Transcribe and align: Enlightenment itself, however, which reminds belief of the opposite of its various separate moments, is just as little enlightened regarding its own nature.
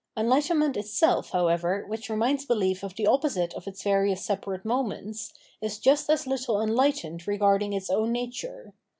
Enlightenment 0.17 0.75
itself, 0.77 1.29
however, 1.29 1.85
which 1.87 2.09
reminds 2.09 2.43
belief 2.43 2.83
of 2.83 2.95
the 2.95 3.05
opposite 3.05 3.53
of 3.53 3.67
its 3.67 3.83
various 3.83 4.25
separate 4.25 4.65
moments, 4.65 5.31
is 5.61 5.77
just 5.77 6.09
as 6.09 6.25
little 6.25 6.59
enlightened 6.59 7.27
regarding 7.27 7.71
its 7.71 7.87
own 7.91 8.11
nature. 8.11 8.73